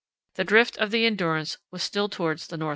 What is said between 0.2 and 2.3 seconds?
The drift of the Endurance was still